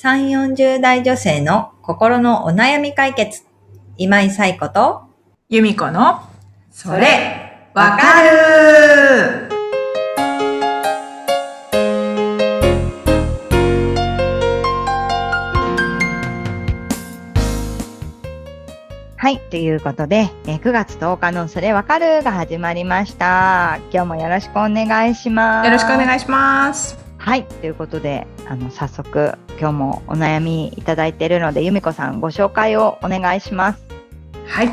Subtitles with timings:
[0.00, 3.42] 3、40代女性の心のお悩み解決。
[3.96, 5.02] 今井彩子と、
[5.48, 6.20] 由美子の、
[6.70, 9.48] それ、わかる
[19.16, 19.40] はい。
[19.50, 23.80] ということで、えー9月10日のそれわかるが始まりました。
[23.92, 25.66] 今日もよろしくお願いします。
[25.66, 27.07] よろしくお願いします。
[27.18, 27.44] はい。
[27.44, 33.84] ということで、あの、早速、今日もお悩みいただいているので、由美子さんご紹介をお願いします。
[34.46, 34.70] はい。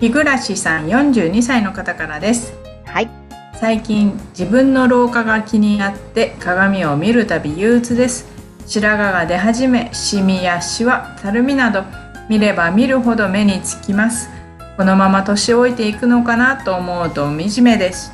[0.00, 2.54] 日暮さん42歳の方からです。
[2.84, 3.22] はい。
[3.62, 8.26] 最近自分の老化が気になって鏡を見るたび憂鬱です
[8.66, 11.84] 白髪が出始めシミやシワたるみなど
[12.28, 14.30] 見れば見るほど目につきます
[14.76, 18.12] このまま年老いていくのかなと思うと惨めです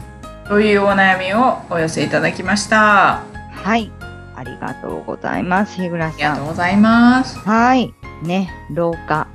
[0.49, 3.19] というお悩みをお寄せいただきました。
[3.19, 3.93] あはい。
[4.35, 5.77] ありがとうございます。
[5.81, 6.37] 日暮りがさ。
[6.37, 7.39] とうんございます。
[7.39, 7.93] はい。
[8.23, 9.29] ね、老化。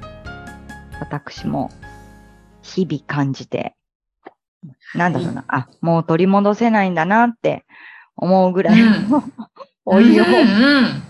[1.00, 1.70] 私も
[2.64, 3.75] 日々感じて、
[4.95, 7.64] なんだろうな、あ、もう取り戻せないんだなって。
[8.16, 9.23] 思うぐらいの、
[9.86, 10.23] おいを。
[10.23, 11.03] うんうん。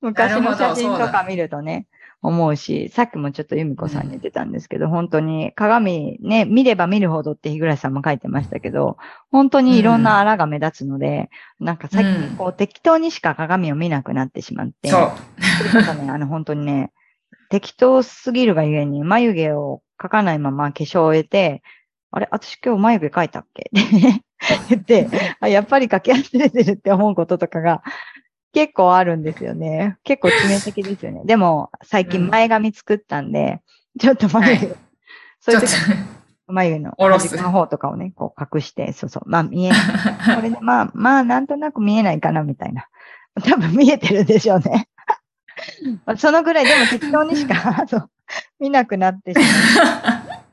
[0.00, 1.86] 昔の写真とか見るとね、
[2.24, 8.96] 思うし、さっきもちょっと由美子さんに言ってたんですけど、本当に鏡ね、見れば見るほどって日暮さんも書いてましたけど、
[9.30, 11.28] 本当にいろんなあらが目立つので、
[11.60, 15.00] なんか最近こう適当にしか鏡を見なくなってしまって、そう。
[16.02, 16.92] ね、 あの本当にね、
[17.50, 21.62] 適当すぎるがゆえに眉毛を描かないまま化粧を終えて、
[22.10, 23.70] あれ私今日眉毛描いたっけ？
[23.70, 24.22] って
[24.70, 25.08] 言って
[25.40, 27.82] あ、やっぱり描き忘れてるって思うこととかが
[28.54, 29.98] 結構あるんですよね。
[30.04, 31.22] 結構致命的ですよね。
[31.24, 33.60] でも最近前髪作ったんで、
[33.98, 34.76] ちょっと眉毛、は
[35.40, 35.68] そういう時
[36.46, 39.80] 眉毛の端っこの方とかをね、こう隠して、そうそう、まあ見えない。
[40.36, 42.86] これでまあ、まあなんとなく見えないかなみたいな。
[43.42, 44.88] 多分見えてるでしょうね。
[46.06, 48.08] まあそのぐらいでも適当にしか あの
[48.60, 49.40] 見なくなってし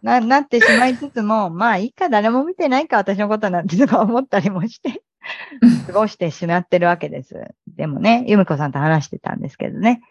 [0.02, 0.22] まうな。
[0.22, 5.04] なってしまいつつも、まあいいか、誰も見てないか、私のことなんてとか思ったりもして、
[5.88, 7.36] 過ごしてしまってるわけです。
[7.68, 10.02] でもね、由美子さんと話してたんですけどね。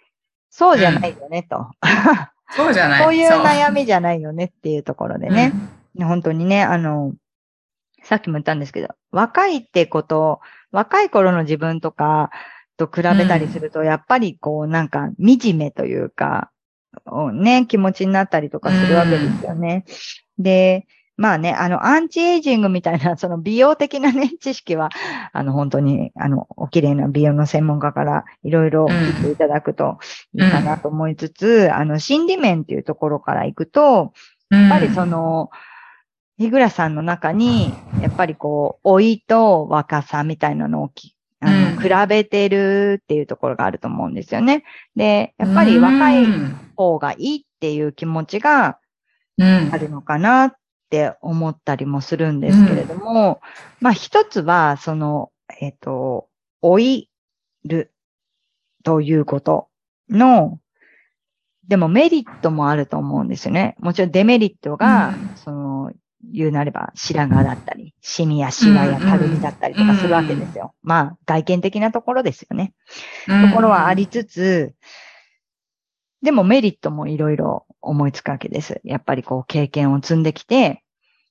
[0.50, 1.70] そうじゃないよね、と。
[2.56, 5.52] そうじゃないそういう悩みじゃないよねっていうところでね。
[5.98, 7.14] 本当にね、あの、
[8.02, 10.40] さっきも言ったんですけど、若いってこと、
[10.72, 12.30] 若い頃の自分とか
[12.76, 16.50] と比べたりすると、やっぱりこう、なんか、惨めというか、
[17.34, 19.84] ね、気持ちになったりとかするわけですよね。
[20.38, 20.86] で、
[21.20, 24.88] まあね、あの、アンチエイジングみたいな、 その美容的なね、 知識は、
[25.34, 29.98] あの、本当に、あの、お綺麗な美容の専門家からいろいろ聞いていただくと
[30.32, 34.14] いいかなと思いつつ、あの、心理面っていうところからいくと、
[34.48, 35.50] ややっぱりその、
[36.38, 37.70] 日暮さんの中に、
[38.00, 41.78] やっぱりこう、老いと若さみたいなのをきあの、うん。
[41.80, 44.64] 比べてるっていうところがあると思うんですよね。
[44.96, 46.24] で、やっぱり若い
[46.76, 48.78] 方がいいっていう気持ちが
[49.40, 49.70] うん。
[49.72, 50.54] あるのかなっ
[50.90, 53.40] て思ったりもするんですけれども、
[53.80, 55.30] まあ一つは、その、
[55.60, 56.28] えっ、と、
[56.62, 57.08] 老い
[57.64, 57.92] る
[58.84, 59.68] ということ
[60.08, 60.58] の、
[61.66, 63.76] でもメリットもあると思うんですよね。
[63.78, 65.92] もちろんデメリットが、うんその、
[66.22, 70.74] 言うなれば白髪だったり、シミやシワやたるみだったりとかするわけですよ。
[70.82, 72.74] まあ外見的なところですよね。
[73.26, 74.74] ところはありつつ、
[76.22, 78.80] でもメリットもいろいろ思いつくわけです。
[78.84, 80.82] やっぱりこう経験を積んできて、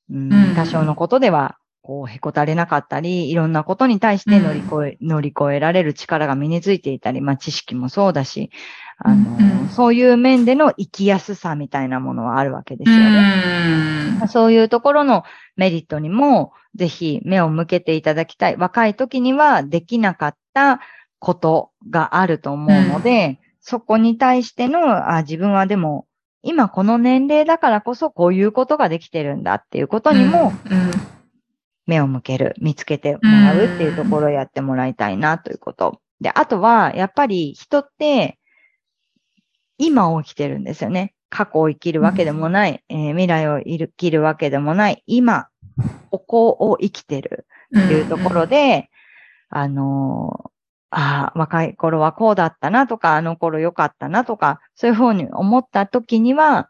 [0.10, 8.52] うんうん多少のことではこうへこたれなかったり、いろんなことに対して乗り越え、乗り越えられる力が身についていたり、まあ知識もそうだし、
[8.98, 14.24] あの、うんそういう面での生きやすさみたいなものはあるわけですうよね。
[14.24, 15.24] んそういうところの
[15.56, 18.58] メリットにも、ぜひ目を向けていただきたい。
[18.58, 20.80] 若い時にはできなかった
[21.20, 26.06] ことがあると思うので、そこに対してのあ、自分はでも、
[26.42, 30.92] 今この年齢だからこそこういうことができてるんだっていうことにもうん
[31.90, 36.00] 目を向ける、見つけてもらうっていうところをやってもらいたいなということ。
[36.22, 38.38] で、あとは、やっぱり人って、
[39.80, 41.16] 今を生きてるんですよね。
[41.30, 45.48] 過去を生きるわけでもない、えー未来を生きるわけでもない、今、
[46.12, 48.90] ここを生きてるっていうところで、
[49.50, 50.59] あのー
[50.92, 56.70] ああ、若い頃はこうだったなとか、あの頃良かったなとか、そういうふうに思った時には、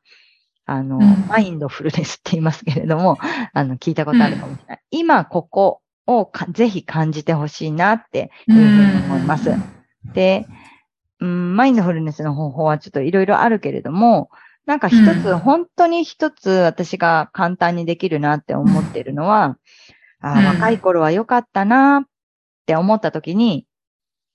[0.70, 1.26] あの、うん。
[1.28, 3.18] マインドフルネスって言いますけれども、
[3.54, 4.82] あの、聞いたことあるかもしれない。
[4.92, 9.52] 今ここをかぜひ感じてほしいなっていうふうに思います。
[10.14, 10.46] で、
[11.20, 14.30] うん、マインドフルネスの方法はちょっといろいろあるけれども、
[14.68, 15.40] なんか一つ、うん。
[15.40, 19.58] 本当に一つ私が簡単にできるなって思っているのは、
[20.22, 22.04] あ若い頃は良かったなっ
[22.68, 23.66] て思った時に、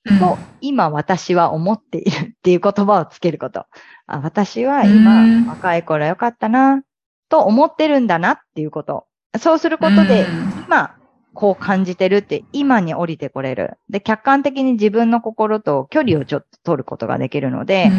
[0.04, 3.66] と、今私は思っているっていう言葉をつけること。
[4.06, 6.82] あ私は今、うん若い頃よかったな、
[7.28, 9.06] と思ってるんだなっていうこと。
[9.38, 10.26] そうすることで、
[10.66, 10.94] 今、
[11.32, 13.78] こう感じてるって、今に降りてこれる。
[13.90, 17.90] で、客観的に自分の心と距離をちょっと取ることができるので、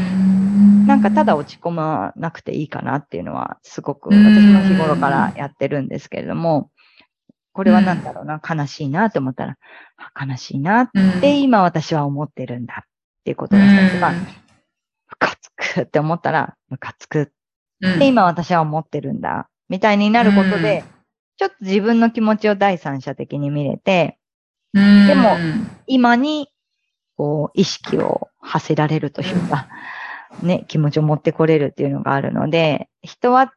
[0.88, 6.70] なんかただ落ち込まなくていいかなっていうのは、すごくうん私も日頃からやってるんですけれども、
[7.56, 9.58] これは何だろうな、悲しいなと思ったら、
[10.14, 10.90] あ悲しいなっ
[11.22, 12.88] て今私は思ってるんだっ
[13.24, 14.18] ていうことが一つが、ム
[15.18, 20.84] カつくって思ったら、ムカつくって今私は思ってるんだ、みたいになることで、
[21.38, 24.18] ちょっと自分の気持ちを第三者的に見れて、
[24.74, 25.38] でも
[25.88, 26.50] 今に、
[27.16, 29.70] こう、意識を馳せられるというか、
[30.44, 33.54] ね、気持ちを持ってこれるっていうのがあるので、人は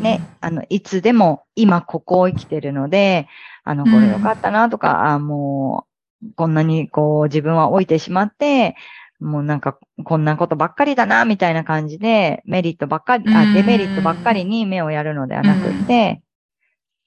[0.00, 3.28] ね、あの、いつでも今ここを生きてるので、
[3.64, 5.86] あの、これよかったなとか、あも
[6.22, 8.76] う、こんなにこう自分は老いてしまって、
[9.20, 16.22] もうなんかこんなことばっかりだな、みたいな感じで、メリットばっかり、あ、デメリットばっかりに目をやるのではなくて、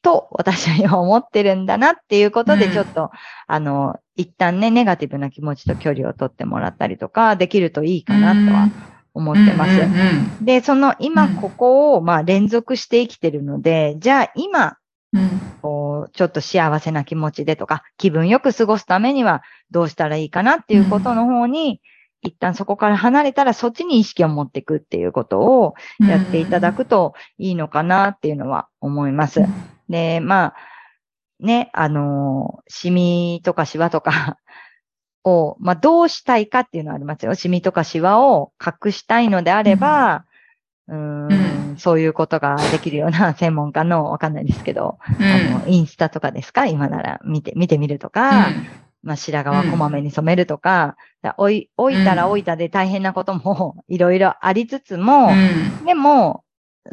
[0.02, 2.74] と私は今思ってるんだなっていうことで、うん。
[2.74, 3.12] ちょっと、
[3.48, 8.70] あの、一旦ね、ネガティブな気持ちと距離を取ってもらったりとか、できるといいかなとは
[9.18, 9.82] 思ってます。
[10.42, 14.78] で、その今ここを、まあ連続して生きてるので、じゃあ今、
[15.62, 19.42] こうちょっと幸せな気持ちでとか、気分よく過ごすためには
[19.72, 21.82] どうしたらいいかなっていうことの方に、
[22.22, 29.42] 一旦そこから離れたらそっちに意識を持っていくっていうことをやっていただくといいのかなっていうのは思います。
[29.90, 30.56] で、まあ、
[31.40, 34.38] ね、あの、シミとかシワとか
[35.28, 37.36] を、まあ、どうしたいかっていうのはありますよ。
[37.36, 40.26] シミとかシワを隠したいのであれば、
[40.88, 46.66] うーん、うんそういうことができるような専門家のわかんないですけど、あの、インスタとかですか？
[46.66, 48.48] 今なら見て、見てみるとか、
[49.04, 55.28] まあ、白髪はこまめに染めるとか、だ置い、置いたら置いたで大変なことも いろいろありつつも、
[55.86, 56.44] でも、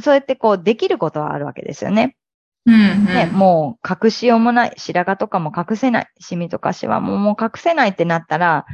[0.01, 2.17] そうやってこうできることはあるわけですよね。
[2.67, 8.65] ね、もう隠しようもない、白髪とかも隠せない、シミとかシワももう隠せないってなったら、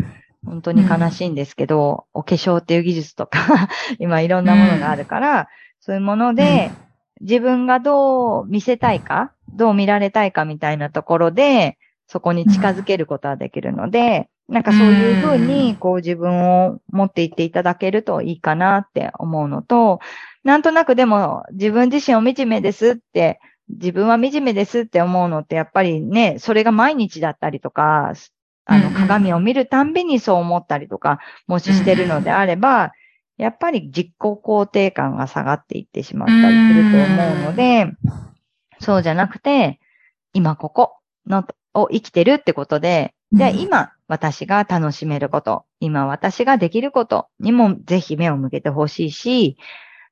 [0.45, 5.49] 本当に悲しいんですけど、お化粧っていう技術とか、 今いろんなものがあるから、
[5.81, 6.71] そういうもので、
[7.21, 11.77] 自分がどう見せたいか、どう見られたいかみたいなところで、
[12.07, 20.01] そこに近づけることはできるので、なんかそういうふうに、こう自分を持っていっていただけるといいかなって思うのと、
[20.43, 23.39] なんとなくでも自分自身を惨めですって、
[23.75, 28.13] 自分は惨めですって思うのってやっぱりね、それが毎日だったりとか、
[28.65, 32.93] あの鏡を見るたんびにそう思ったりとか、もししてるのであれば、
[33.37, 37.87] やっぱり自己肯定感が下がっていってしまったりすると思うので、
[38.81, 39.81] そうじゃなくて、
[40.33, 40.97] 今ここ
[41.27, 41.45] の
[41.75, 49.57] を生きてるってことで、じゃあうん今私が楽しめること、今私ができることにもぜひ目を向けてほしいし、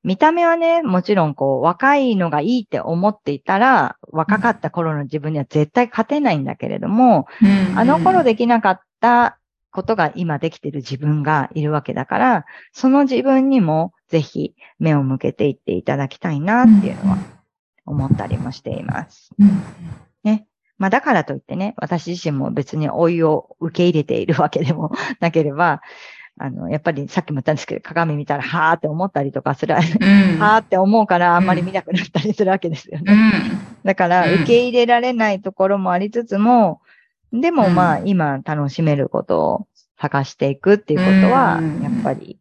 [0.03, 7.27] 見た目はね、もちろんこう若いのがいいって思っていたら、若かった頃の自分には絶対勝てないんだけれども、
[7.75, 9.37] あの頃できなかった
[9.71, 17.17] ことが今できてる自分がいるわけだから、その自分にもぜひ目を向けていっていただきたいなっていうのは
[17.85, 19.31] 思ったりもしています。
[20.79, 25.81] まあだからといってね、私自身も別に老いを受け入れているわけでもなければ、
[26.41, 33.31] あの、やっぱりさっきも言ったんですけど、鏡見たらはーって思ったりとかする、はーって思うからあんまり見なくなったりするわけですよね。
[33.83, 34.33] だからうん。
[34.35, 36.81] 受け入れられないところもありつつも、
[37.33, 37.75] でもうん。
[37.75, 39.67] まあ今楽しめることを
[39.99, 42.39] 探していくっていうことはうん、やっぱり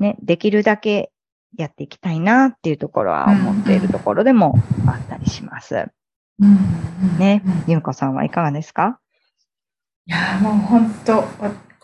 [0.00, 1.12] ね、できるだけ
[1.56, 5.86] やっていきたいなっていうところは思っているところでもあったりします。
[7.18, 7.42] ね。
[7.68, 8.98] ゆうこさんはいかがですか？
[10.06, 11.24] いやーもう本当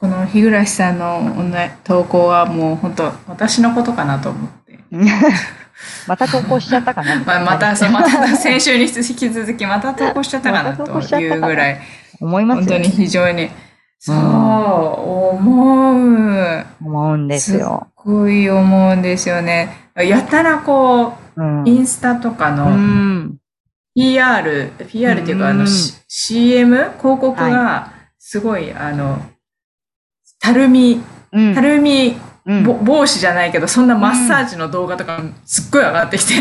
[0.02, 4.80] この日暮さんのね投稿はもう本当私のことかなと思って。
[6.08, 7.22] また投稿しちゃったかな？
[7.24, 10.84] まあ、また、そう、また先週に引き続き、また投稿しちゃったかなと
[11.20, 11.80] いうぐらい、
[12.20, 13.50] 思いますよ本当に非常に、
[13.98, 16.66] そう、思う。
[16.84, 17.88] 思うんですよ。
[17.96, 19.70] すっごい思うんですよね。
[19.96, 23.36] やたらこうんう、インスタとかうのん。
[23.94, 26.76] PR、PR っていうか、あの、CM?
[26.98, 29.20] 広告が、すごい、あの、
[30.42, 31.00] たるみ、
[31.32, 32.16] うんたるみ
[32.84, 36.34] 帽子じゃないけど、そんなマッサージの動画とかすっごい上がってきて。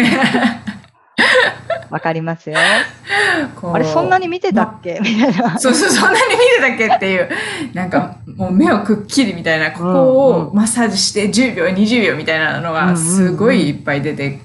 [1.92, 2.58] わかりますよ。
[2.58, 5.00] あれ、そんなに見てたっけ？
[5.02, 5.60] みたいな。
[5.60, 7.30] そうそう、そんなに見てたっけっていう。
[7.74, 14.40] なんか、もう目をくっきりみたいな、ここうんをうんマッサージして10秒、20秒みたいなのが、すごいいっぱい出て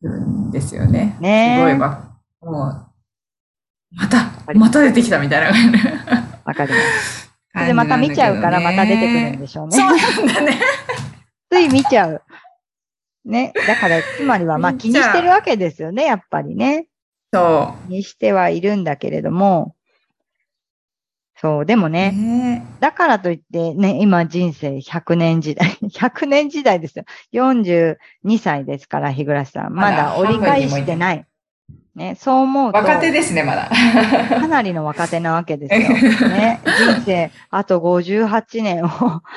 [0.00, 1.16] くるんですよね。
[1.20, 2.08] ねえすごいわ。
[2.40, 2.86] もう、
[3.94, 5.58] また、また出てきたみたいな
[6.44, 7.17] わかります。
[7.66, 9.76] でまた見ちゃうからまた出てくるんでしょうね。
[9.76, 10.60] そうなんだね。
[11.50, 12.22] つい見ちゃう。
[13.24, 13.52] ね。
[13.66, 16.88] だから、つまりは、まあ気にしてるわけですよね、やっぱりね。
[17.32, 19.74] そ気にしてはいるんだけれども、
[21.40, 21.90] そう、でもう。
[21.90, 27.04] ね、ねだからといってね、今人生100年時代、 100年時代ですよ。
[27.32, 29.72] 42歳ですから、日暮さん。
[29.72, 31.24] まだ折り返してない。
[31.94, 33.68] ね、そう思うと、若手ですね、まだ。
[34.30, 36.28] かなりの若手なわけですよ。
[36.28, 38.90] ね、人生、あと58年を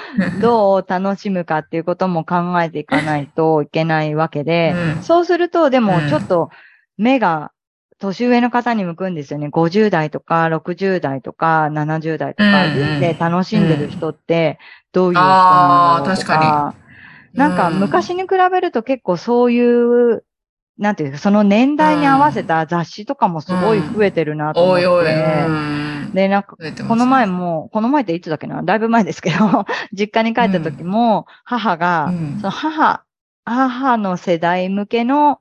[0.42, 6.52] どう楽しむかっていうことも考えていかないといけないわけで、うんそうすると、でもうんちょっと
[6.98, 7.52] 目が
[8.00, 9.48] 年上の方に向くんですよね。
[9.48, 14.60] 50代とか60代とか70代とか、うんうん人生楽しんでる人って
[14.92, 16.74] どういう人なんだろうとか、あ
[17.34, 20.24] なんか昔に比べると結構そういう、
[20.78, 24.88] なんていうか、その年代に合わせた雑誌とかもすごい増えてるなと思って。
[24.88, 25.14] おいおい。
[25.14, 26.12] うん。
[26.14, 26.56] で、なんか、
[26.88, 28.64] この前も、この前っていつだっけな？
[28.64, 32.38] だいぶ前ですけど、 実家に帰った時も、母が、うん。
[32.40, 33.04] その母、
[33.46, 35.40] 母の世代向けの、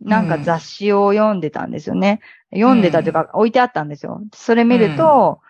[0.00, 2.20] なんか雑誌を読んでたんですよね。
[2.52, 4.20] 読んでたというか、置いてあったんですよ。
[4.34, 5.40] それ見ると、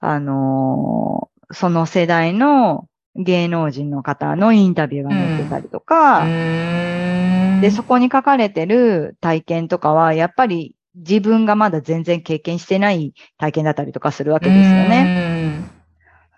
[0.00, 15.64] あのーその世代の芸能人の方のインタビューが載ってたりとか、うんで、そこに書かれてる体験とかは、やっぱり自分がまだ全然経験してない体験だったりとかするわけですよね。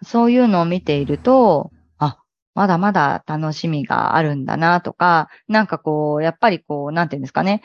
[0.02, 2.18] そういうのを見ていると、あ、
[2.54, 7.62] まだまだ楽しみがあるんだなとか、なんかこう、やっぱりこう、なんていうんですかね。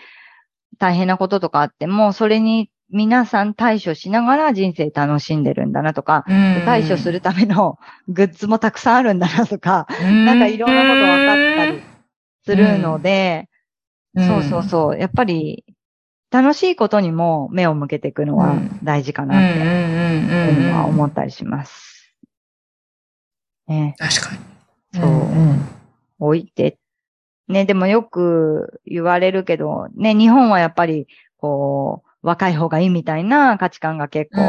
[0.80, 6.62] 大変なこととかあっても、それに皆さん対処しながら人生楽しんでるんだなとか、うん。
[6.66, 11.93] 対処するためのグッズもたくさんあるんだなとか、うん、なんかいろんなこと分かったり
[12.46, 15.00] するので、うんそうそうそう。
[15.00, 15.66] やっぱり、
[16.30, 19.30] 楽しいことにも目を向けていくのはうん大事かうん。
[19.30, 20.90] なって。
[20.90, 22.16] 思ったりします。
[23.68, 23.96] ね。
[23.98, 24.40] 確かに。
[24.94, 25.68] そうん
[26.20, 26.78] 置いて。
[27.48, 31.08] ね、でもよく言われるけど、ね、日本はやっぱり、
[31.38, 34.42] こう、若い方がいいみたいな価値観が結構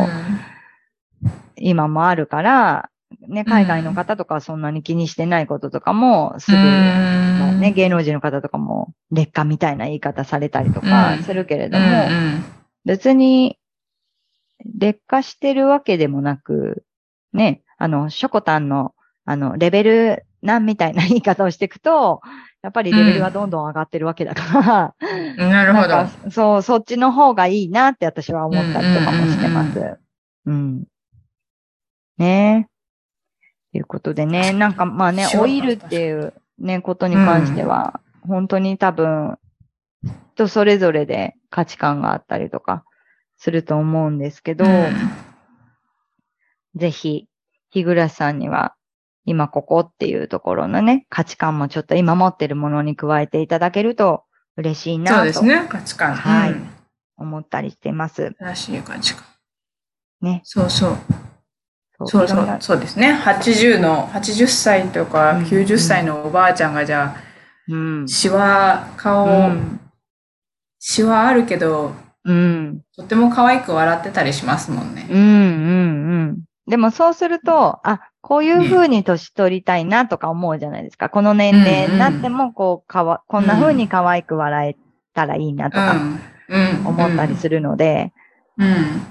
[1.56, 2.90] 今もあるから、
[3.28, 11.22] ね、海外の方とかはそんなに気にしてないこととかも、すぐ、まあね、芸能人の方とかも劣化みたいな言い方されたりとかうん。
[11.22, 12.08] するけれうんども、
[12.84, 13.58] 別に
[14.78, 16.84] 劣化してるわけでもなく、
[17.32, 18.94] ね、あの、ショコタンの、
[19.24, 22.20] あの、レベルなんみたいな言い方をしていくと、
[22.62, 25.36] やっぱりレベルはどんどん上がってるわけだから、うん。
[25.36, 26.30] なるほど。
[26.30, 29.98] そう、そっちの方がいいなって私は思ったりとかもしてます。
[30.46, 30.84] うん。
[32.18, 32.68] ね。
[32.68, 32.73] と
[33.78, 39.38] いうことでね、なんかまあね、そうオイルっていうね、ことに関しては、本当に多分、
[40.34, 42.84] 人それぞれで価値観があったりとか
[43.36, 44.64] すると思うんですけど、
[46.74, 47.28] ぜひ、
[47.70, 48.74] 日暮さんには、
[49.26, 54.24] 今ここっていうところのね、価値観もちょっと今持ってるものに加えていただけると
[54.56, 56.14] 嬉しいそうなとですね、価値観。
[56.14, 56.74] はいうん
[57.16, 58.34] 思ったりしています。
[58.38, 59.24] 正しい価値観。
[60.20, 60.40] ね。
[60.44, 60.96] そうそう。
[62.06, 62.56] そうそう。
[62.60, 63.12] そうですね。
[63.12, 67.24] 80の、80歳とかうん90歳のおばあちゃんがじゃあ、
[67.68, 68.08] うん。
[68.08, 69.80] シワ、顔、うん。
[70.78, 71.92] シワあるけど、
[72.24, 72.80] うん。
[72.96, 75.06] とても可愛く笑ってたりしますもんね。
[75.10, 75.18] うん。
[75.18, 75.28] うん。
[75.28, 75.32] う
[76.32, 76.38] ん。
[76.66, 81.10] でもそうすると、あ、こういう風に年取りたいなとか思うじゃないですか。
[81.10, 84.76] この年齢になっても、こう、かわ、こんな風に可愛く笑え
[85.14, 86.20] たらいいなとかうん。
[86.48, 86.86] うん。
[86.86, 88.12] 思ったりするので、
[88.56, 89.02] うん。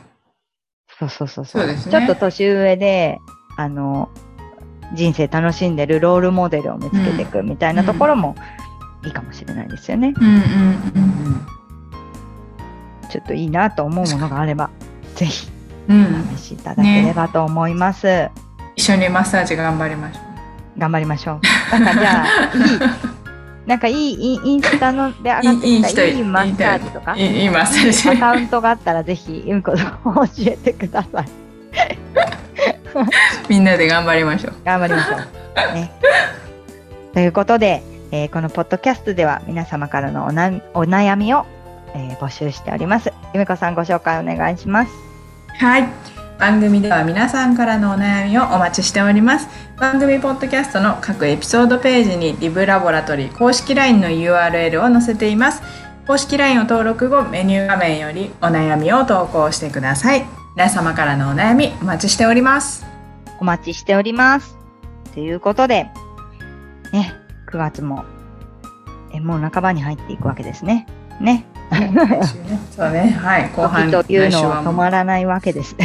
[1.10, 3.20] そうそうそうそうですねちょっと年上で、
[3.58, 4.10] あの、
[4.94, 8.36] 人生楽しんでるロールモデルを見つけていくみたいなところも
[9.06, 10.14] いいかもしれないですよね。
[10.16, 10.26] うん。
[10.26, 10.34] うん。
[10.34, 11.48] うん。
[13.10, 14.70] ちょっといいなと思うものがあれば、
[15.16, 15.50] ぜひ
[15.88, 16.28] うん。
[16.34, 18.30] お試しいただければと思います。
[18.76, 20.20] 一緒にマッサージ頑張りましょ
[20.78, 21.40] 頑張りましょ
[21.72, 21.80] う。
[21.80, 23.13] なんかじゃあ、いい、
[23.66, 27.14] なんかいいインインスタので上がってきたいいマッサージとか？
[27.14, 28.10] う。、いいいいマッサージ。
[28.10, 31.26] アカウントがあったらぜひ、うんこと教えてください。
[33.50, 34.54] みんなで頑張りましょう。
[34.66, 35.74] 頑張りましょう。
[35.76, 35.92] ね、
[37.14, 41.46] ということで、えーこのポッドキャストでは皆様からのおなお悩みを、
[41.96, 43.12] えー募集しております。
[43.34, 44.92] ゆめこさんご紹介お願いします。
[45.58, 45.88] はい。
[46.44, 49.48] 番組では皆さんからのお悩みをお待ちしております。
[49.80, 55.62] 番組ポッドキャストの各エピソードページにリブラボラトリー公式 LINE の URL を載せています。
[56.06, 60.26] 公式 LINE を登録後、メニュー画面よりお悩みを投稿してください。
[60.58, 62.86] 皆様からのお悩みお待ちしております。
[63.40, 64.58] お待ちしております。
[65.14, 65.88] ということで、
[66.92, 67.14] ね、
[67.48, 68.04] 9月も、
[69.14, 70.88] えもう半ばに入っていくわけですね。
[71.22, 71.46] ね。
[72.76, 73.12] そうね。
[73.12, 73.50] はい。
[73.56, 75.76] 後半時というのは止まらないわけです。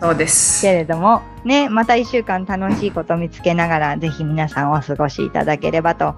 [0.00, 0.62] そうです。
[0.62, 6.14] けれども、ね、また一週間楽しいこと見つけながら、ぜひ皆さんお過ごしいただければと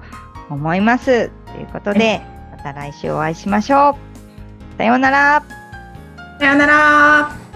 [0.50, 1.30] 思います。
[1.46, 2.20] ということで、
[2.50, 4.78] また来週お会いしましょう。
[4.78, 5.42] さようなら。
[6.38, 7.47] さようなら。